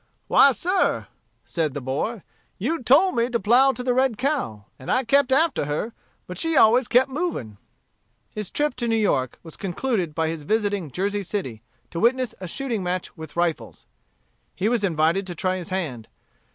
[0.27, 1.05] 'Why, sir,'
[1.45, 2.23] said the boy,
[2.57, 5.93] 'you told me to plough to the red cow, and I kept after her,
[6.25, 7.59] but she always kept moving.'"
[8.31, 11.61] His trip to New York was concluded by his visiting Jersey City
[11.91, 13.85] to witness a shooting match with rifles.
[14.55, 16.07] He was invited to try his hand.